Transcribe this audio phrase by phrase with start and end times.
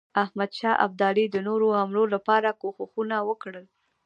[0.23, 3.65] احمدشاه ابدالي د نورو حملو لپاره کوښښونه وکړل.